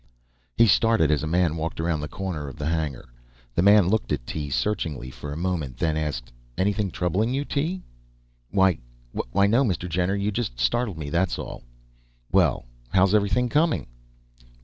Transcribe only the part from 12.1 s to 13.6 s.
"Well, how's everything